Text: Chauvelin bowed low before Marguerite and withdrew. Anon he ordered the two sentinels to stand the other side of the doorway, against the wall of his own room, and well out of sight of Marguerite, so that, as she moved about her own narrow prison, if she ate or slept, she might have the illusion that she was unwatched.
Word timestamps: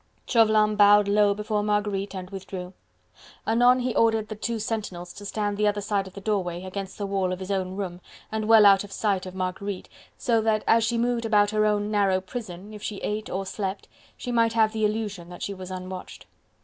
Chauvelin 0.25 0.75
bowed 0.77 1.07
low 1.07 1.35
before 1.35 1.61
Marguerite 1.61 2.15
and 2.15 2.31
withdrew. 2.31 2.73
Anon 3.45 3.81
he 3.81 3.93
ordered 3.95 4.29
the 4.29 4.35
two 4.35 4.57
sentinels 4.57 5.13
to 5.13 5.27
stand 5.27 5.57
the 5.57 5.67
other 5.67 5.79
side 5.79 6.07
of 6.07 6.13
the 6.15 6.21
doorway, 6.21 6.63
against 6.63 6.97
the 6.97 7.05
wall 7.05 7.31
of 7.31 7.39
his 7.39 7.51
own 7.51 7.75
room, 7.75 8.01
and 8.31 8.47
well 8.47 8.65
out 8.65 8.83
of 8.83 8.91
sight 8.91 9.27
of 9.27 9.35
Marguerite, 9.35 9.89
so 10.17 10.41
that, 10.41 10.63
as 10.65 10.83
she 10.83 10.97
moved 10.97 11.23
about 11.23 11.51
her 11.51 11.67
own 11.67 11.91
narrow 11.91 12.19
prison, 12.19 12.73
if 12.73 12.81
she 12.81 12.97
ate 13.01 13.29
or 13.29 13.45
slept, 13.45 13.87
she 14.17 14.31
might 14.31 14.53
have 14.53 14.73
the 14.73 14.85
illusion 14.85 15.29
that 15.29 15.43
she 15.43 15.53
was 15.53 15.69
unwatched. 15.69 16.25